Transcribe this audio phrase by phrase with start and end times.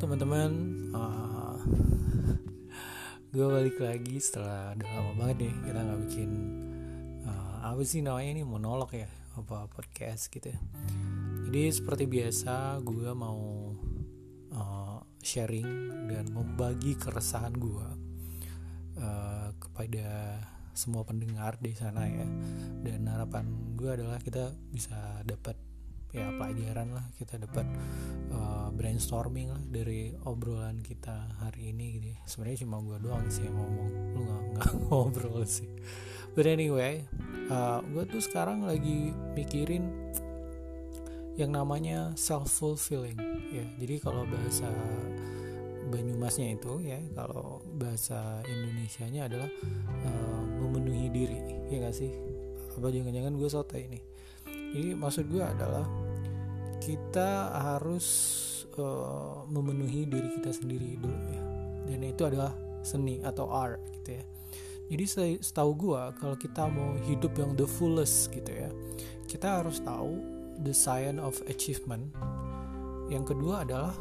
[0.00, 0.50] teman-teman,
[0.96, 1.60] uh,
[3.36, 6.30] gue balik lagi setelah udah lama banget nih kita nggak bikin
[7.28, 10.56] uh, apa sih namanya ini monolog ya apa podcast gitu.
[10.56, 10.58] ya.
[11.44, 13.76] Jadi seperti biasa gue mau
[14.56, 15.68] uh, sharing
[16.08, 17.88] dan membagi keresahan gue
[19.04, 20.40] uh, kepada
[20.72, 22.24] semua pendengar di sana ya.
[22.88, 24.96] Dan harapan gue adalah kita bisa
[25.28, 25.69] dapat
[26.10, 27.66] ya pelajaran lah kita dapat
[28.34, 32.18] uh, brainstorming lah dari obrolan kita hari ini gitu ya.
[32.26, 35.70] sebenarnya cuma gue doang sih yang ngomong lu nggak nggak ngobrol sih.
[36.34, 37.06] But anyway
[37.50, 40.14] uh, gue tuh sekarang lagi mikirin
[41.38, 43.18] yang namanya self fulfilling
[43.54, 43.64] ya.
[43.78, 44.68] Jadi kalau bahasa
[45.90, 49.50] Banyumasnya itu ya kalau bahasa Indonesianya adalah
[50.06, 52.14] uh, memenuhi diri ya gak sih?
[52.78, 53.98] Apa jangan-jangan gue soto ini
[54.70, 55.82] jadi maksud gue adalah
[56.80, 58.06] kita harus
[58.80, 61.44] uh, memenuhi diri kita sendiri dulu ya.
[61.86, 64.24] Dan itu adalah seni atau art gitu ya.
[64.90, 65.04] Jadi
[65.38, 68.72] setahu gue kalau kita mau hidup yang the fullest gitu ya,
[69.30, 70.18] kita harus tahu
[70.66, 72.10] the science of achievement.
[73.06, 73.94] Yang kedua adalah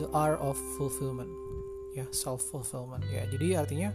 [0.00, 1.28] the art of fulfillment
[1.98, 3.90] ya self fulfillment ya jadi artinya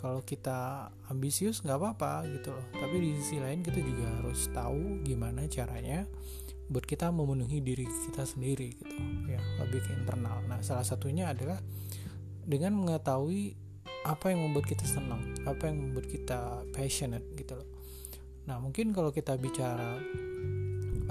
[0.00, 2.66] kalau kita ambisius nggak apa-apa gitu loh.
[2.72, 6.08] Tapi di sisi lain kita juga harus tahu gimana caranya
[6.72, 8.96] buat kita memenuhi diri kita sendiri gitu
[9.28, 10.40] ya lebih ke internal.
[10.48, 11.60] Nah salah satunya adalah
[12.48, 13.54] dengan mengetahui
[14.08, 17.68] apa yang membuat kita senang apa yang membuat kita passionate gitu loh.
[18.48, 20.00] Nah mungkin kalau kita bicara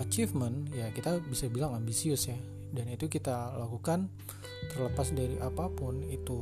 [0.01, 2.39] achievement ya kita bisa bilang ambisius ya.
[2.69, 4.13] Dan itu kita lakukan
[4.69, 6.37] terlepas dari apa pun itu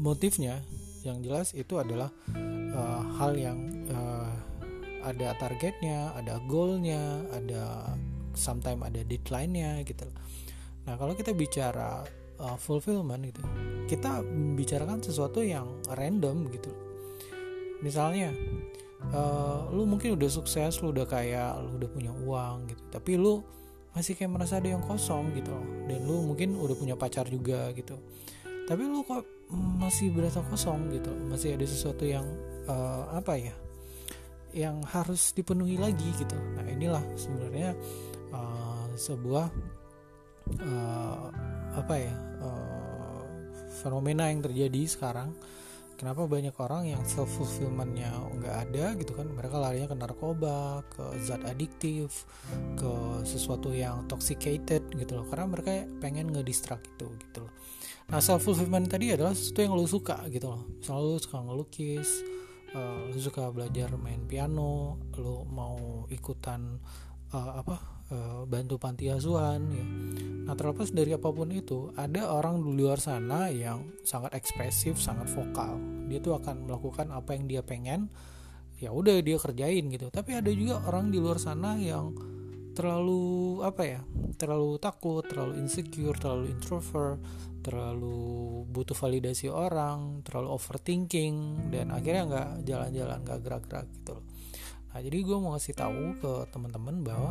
[0.00, 0.64] motifnya
[1.04, 2.08] yang jelas itu adalah
[2.72, 3.58] uh, hal yang
[3.92, 4.32] uh,
[5.04, 7.96] ada targetnya, ada goalnya, ada
[8.32, 10.08] sometimes ada deadline-nya gitu.
[10.88, 12.04] Nah kalau kita bicara
[12.40, 13.44] uh, fulfillment gitu,
[13.88, 14.24] kita
[14.56, 16.72] bicarakan sesuatu yang random gitu.
[17.80, 18.32] Misalnya,
[19.12, 23.40] uh, lu mungkin udah sukses, lu udah kaya, lu udah punya uang gitu, tapi lu
[23.96, 25.56] masih kayak merasa ada yang kosong gitu,
[25.88, 27.96] dan lu mungkin udah punya pacar juga gitu
[28.70, 29.26] tapi lu kok
[29.82, 31.10] masih berasa kosong gitu?
[31.26, 32.22] Masih ada sesuatu yang
[32.70, 33.54] uh, apa ya?
[34.54, 36.38] Yang harus dipenuhi lagi gitu.
[36.54, 37.74] Nah inilah sebenarnya
[38.30, 39.50] uh, sebuah
[40.62, 41.26] uh,
[41.74, 42.14] apa ya
[42.46, 43.22] uh,
[43.82, 45.34] fenomena yang terjadi sekarang
[46.00, 48.08] kenapa banyak orang yang self fulfillmentnya
[48.40, 52.24] nggak ada gitu kan mereka larinya ke narkoba ke zat adiktif
[52.80, 52.92] ke
[53.28, 57.52] sesuatu yang toxicated gitu loh karena mereka pengen ngedistract itu gitu loh
[58.10, 60.66] Nah self fulfillment tadi adalah sesuatu yang lo suka gitu loh.
[60.82, 62.10] Misalnya lo suka ngelukis,
[62.74, 66.74] uh, lo suka belajar main piano, lo mau ikutan
[67.30, 67.76] uh, apa
[68.10, 69.86] uh, bantu panti asuhan ya.
[70.44, 75.28] Nah terlepas dari apa pun itu, ada orang di luar sana yang sangat ekspresif, sangat
[75.32, 75.76] vokal.
[76.08, 78.10] Dia tuh akan melakukan apa yang dia pengen.
[78.80, 80.08] Ya udah dia kerjain gitu.
[80.08, 82.16] Tapi ada juga orang di luar sana yang
[82.80, 84.00] terlalu apa ya
[84.38, 87.18] terlalu takut terlalu insecure terlalu introvert
[87.60, 94.24] terlalu butuh validasi orang terlalu overthinking dan akhirnya nggak jalan-jalan nggak gerak-gerak gitu loh
[94.90, 97.30] nah jadi gue mau ngasih tahu ke teman-teman bahwa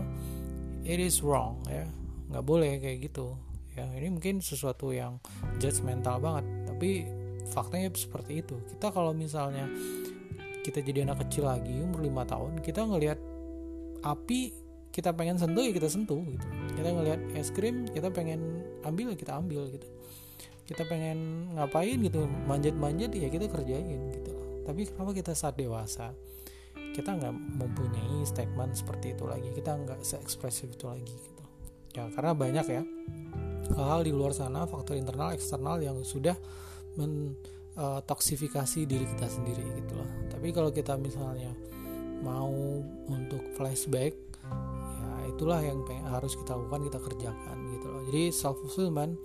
[0.85, 1.87] it is wrong ya
[2.29, 3.35] nggak boleh kayak gitu.
[3.73, 5.17] Ya ini mungkin sesuatu yang
[5.57, 7.09] judgmental banget tapi
[7.49, 8.61] faktanya seperti itu.
[8.75, 9.65] Kita kalau misalnya
[10.61, 13.19] kita jadi anak kecil lagi umur lima tahun kita ngelihat
[14.05, 14.53] api
[14.89, 16.47] kita pengen sentuh ya kita sentuh gitu.
[16.77, 19.89] Kita ngelihat es krim kita pengen ambil ya kita ambil gitu.
[20.69, 24.33] Kita pengen ngapain gitu manjat-manjat ya kita kerjain gitu.
[24.69, 26.13] Tapi kenapa kita saat dewasa
[26.93, 29.49] kita nggak mempunyai statement seperti itu lagi?
[29.49, 31.38] Kita nggak se-ekspresif itu lagi gitu
[31.93, 32.83] ya karena banyak ya
[33.73, 36.37] hal-hal di luar sana faktor internal eksternal yang sudah
[36.97, 40.09] mentoksifikasi uh, diri kita sendiri gitu loh.
[40.29, 41.53] Tapi kalau kita misalnya
[42.19, 42.51] mau
[43.07, 44.29] untuk flashback
[45.39, 45.79] itulah yang
[46.11, 48.01] harus kita lakukan kita kerjakan gitu loh.
[48.11, 49.15] Jadi self fulfillment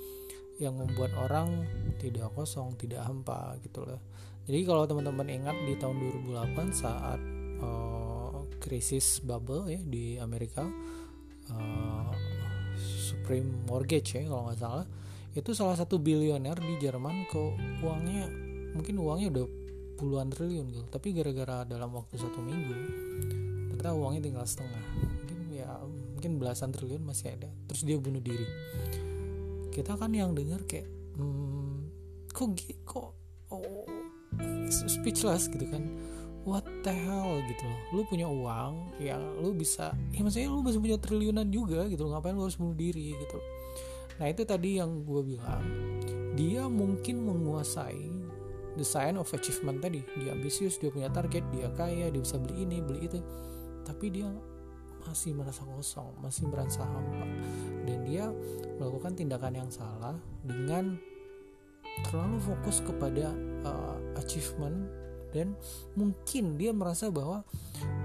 [0.63, 1.67] yang membuat orang
[1.99, 3.99] tidak kosong tidak hampa gitu loh.
[4.47, 5.99] Jadi kalau teman-teman ingat di tahun
[6.31, 7.19] 2008 saat
[7.59, 10.63] uh, krisis bubble ya di Amerika
[11.51, 12.15] uh,
[13.25, 14.85] Supreme Mortgage ya kalau nggak salah.
[15.33, 17.41] Itu salah satu bilioner di Jerman ke
[17.81, 18.29] uangnya
[18.77, 19.47] mungkin uangnya udah
[19.97, 20.85] puluhan triliun gitu.
[20.93, 22.77] Tapi gara-gara dalam waktu satu minggu
[23.73, 24.85] ternyata uangnya tinggal setengah.
[26.21, 27.49] Mungkin belasan triliun masih ada.
[27.73, 28.45] Terus dia bunuh diri.
[29.73, 30.85] Kita kan yang dengar kayak
[31.17, 31.89] hmm,
[32.29, 32.53] kok
[32.85, 33.09] kok
[33.49, 33.89] oh,
[34.69, 35.81] speechless gitu kan
[36.45, 37.81] what the hell gitu loh.
[37.91, 42.17] Lu punya uang ya lu bisa ya maksudnya lu masih punya triliunan juga gitu loh.
[42.17, 43.47] Ngapain lu harus bunuh diri gitu loh.
[44.21, 45.65] Nah itu tadi yang gue bilang.
[46.35, 48.11] Dia mungkin menguasai
[48.75, 50.05] the science of achievement tadi.
[50.21, 53.19] Dia ambisius dia punya target dia kaya dia bisa beli ini beli itu.
[53.83, 54.29] Tapi dia
[55.05, 57.27] masih merasa kosong masih merasa hampa.
[57.89, 58.29] Dan dia
[58.77, 60.97] melakukan tindakan yang salah dengan
[62.03, 63.31] terlalu fokus kepada
[63.63, 64.91] uh, achievement
[65.35, 65.59] dan
[65.99, 67.43] mungkin dia merasa bahwa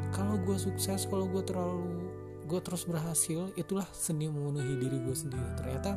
[0.09, 2.09] kalau gue sukses kalau gue terlalu
[2.49, 5.53] gue terus berhasil itulah seni memenuhi diri gue sendiri.
[5.53, 5.91] Ternyata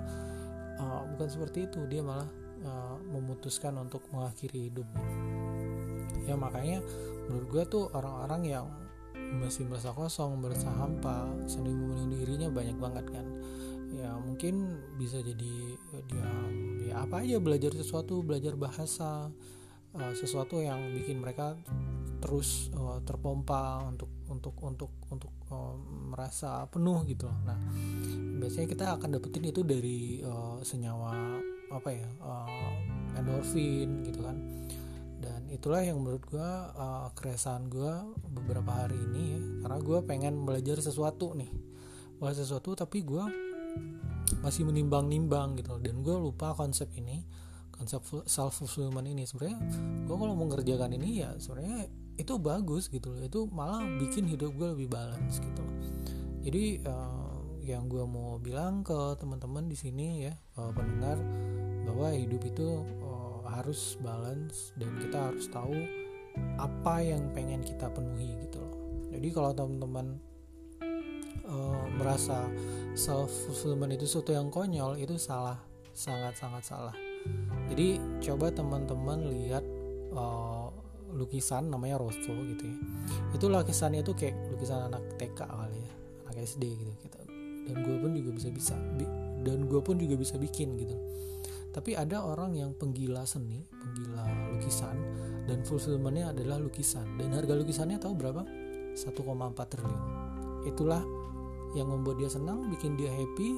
[0.77, 1.81] uh, bukan seperti itu.
[1.89, 2.29] Dia malah
[2.69, 5.09] uh, memutuskan untuk mengakhiri hidupnya.
[6.29, 6.85] Ya makanya
[7.27, 8.67] menurut gue tuh orang-orang yang
[9.33, 13.27] masih merasa kosong merasa hampa seni memenuhi dirinya banyak banget kan.
[13.97, 15.53] Ya mungkin bisa jadi
[16.05, 16.29] dia
[16.93, 19.33] ya apa aja belajar sesuatu belajar bahasa
[19.97, 21.57] uh, sesuatu yang bikin mereka
[22.23, 25.75] terus uh, terpompa untuk untuk untuk untuk uh,
[26.15, 27.27] merasa penuh gitu.
[27.27, 27.59] Nah
[28.39, 31.43] biasanya kita akan dapetin itu dari uh, senyawa
[31.73, 34.39] apa ya uh, endorfin gitu kan.
[35.23, 37.95] Dan itulah yang menurut gue uh, keresahan gue
[38.27, 39.41] beberapa hari ini ya.
[39.67, 41.51] Karena gue pengen belajar sesuatu nih.
[42.19, 43.23] Belajar sesuatu tapi gue
[44.43, 45.79] masih menimbang-nimbang gitu.
[45.79, 47.23] Dan gue lupa konsep ini
[47.87, 49.25] self fulfillment ini.
[49.25, 49.59] Sebenarnya
[50.07, 51.89] gue kalau mau ngerjakan ini ya sebenarnya
[52.19, 53.23] itu bagus gitu loh.
[53.23, 55.77] Itu malah bikin hidup gue lebih balance gitu loh.
[56.43, 61.15] Jadi uh, yang gue mau bilang ke teman-teman di sini ya uh, pendengar
[61.87, 65.75] bahwa hidup itu uh, harus balance dan kita harus tahu
[66.59, 68.75] apa yang pengen kita penuhi gitu loh.
[69.15, 70.07] Jadi kalau teman-teman
[71.47, 72.51] uh, merasa
[72.99, 75.63] self fulfillment itu sesuatu yang konyol itu salah.
[75.93, 76.97] Sangat sangat salah
[77.73, 79.65] jadi coba teman-teman lihat
[80.13, 80.69] uh,
[81.13, 82.77] lukisan namanya Rosto gitu ya.
[83.33, 85.93] Itu lukisannya itu kayak lukisan anak TK kali ya
[86.29, 87.19] anak SD gitu, gitu.
[87.69, 88.75] dan gue pun juga bisa bisa
[89.45, 90.97] dan gue pun juga bisa bikin gitu.
[91.73, 94.97] Tapi ada orang yang penggila seni penggila lukisan
[95.49, 97.17] dan fulfillmentnya adalah lukisan.
[97.17, 98.45] Dan harga lukisannya tahu berapa?
[98.93, 100.03] 1,4 triliun.
[100.69, 101.01] Itulah
[101.73, 103.57] yang membuat dia senang bikin dia happy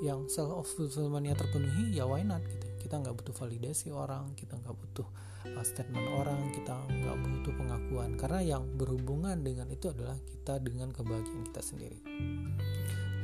[0.00, 4.72] yang self fulfillmentnya terpenuhi ya why not gitu kita nggak butuh validasi orang kita nggak
[4.72, 5.06] butuh
[5.44, 8.10] uh, statement orang kita nggak butuh pengakuan.
[8.16, 12.00] Karena yang berhubungan dengan itu adalah kita dengan kebahagiaan kita sendiri.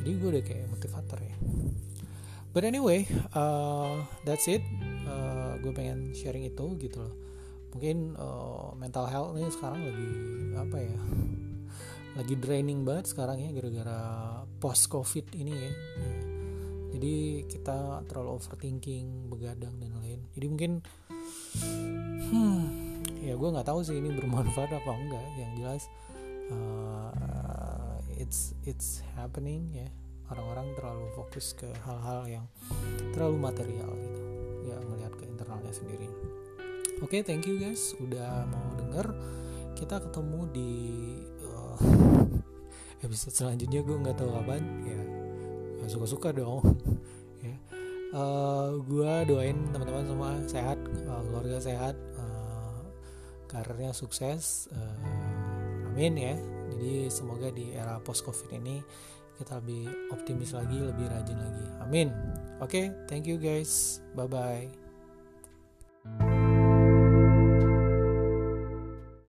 [0.05, 1.37] Jadi gue udah kayak motivator ya.
[2.53, 4.63] But anyway uh, that's it.
[5.09, 7.15] Uh, gue pengen sharing itu gitu loh.
[7.73, 10.11] Mungkin uh, mental health ini sekarang lagi
[10.57, 10.97] apa ya
[12.23, 14.01] lagi draining banget sekarang ya gara-gara
[14.61, 15.73] post covid ini ya.
[16.97, 20.25] Jadi kita terlalu overthinking, begadang dan lain.
[20.33, 20.73] Jadi mungkin,
[22.33, 22.65] hmm,
[23.21, 25.27] ya gue nggak tahu sih ini bermanfaat apa enggak.
[25.37, 25.83] Yang jelas
[26.49, 29.93] uh, it's it's happening ya.
[30.33, 32.47] Orang-orang terlalu fokus ke hal-hal yang
[33.13, 34.23] terlalu material gitu.
[34.73, 36.09] Ya ngelihat ke internalnya sendiri.
[37.05, 39.13] Oke, okay, thank you guys udah mau denger.
[39.77, 40.73] Kita ketemu di
[43.05, 45.06] episode selanjutnya gue nggak tahu kapan ya
[45.91, 46.61] suka-suka dong.
[47.37, 47.53] Ya.
[48.17, 52.81] Uh, eh, gue doain teman-teman semua sehat uh, keluarga sehat uh,
[53.45, 56.35] karirnya sukses uh, amin ya.
[56.73, 58.81] Jadi semoga di era post covid ini
[59.37, 59.85] kita lebih
[60.17, 61.67] optimis lagi lebih rajin lagi.
[61.85, 62.09] Amin.
[62.59, 64.01] Oke okay, thank you guys.
[64.17, 64.86] Bye bye